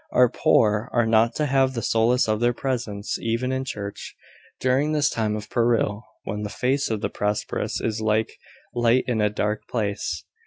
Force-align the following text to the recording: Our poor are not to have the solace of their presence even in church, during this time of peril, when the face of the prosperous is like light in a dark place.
Our 0.11 0.29
poor 0.29 0.89
are 0.93 1.05
not 1.05 1.35
to 1.35 1.45
have 1.45 1.75
the 1.75 1.83
solace 1.83 2.27
of 2.27 2.39
their 2.39 2.53
presence 2.55 3.19
even 3.19 3.51
in 3.51 3.65
church, 3.65 4.15
during 4.59 4.93
this 4.93 5.11
time 5.11 5.35
of 5.35 5.47
peril, 5.51 6.03
when 6.23 6.41
the 6.41 6.49
face 6.49 6.89
of 6.89 7.01
the 7.01 7.09
prosperous 7.11 7.79
is 7.79 8.01
like 8.01 8.39
light 8.73 9.03
in 9.05 9.21
a 9.21 9.29
dark 9.29 9.67
place. 9.67 10.23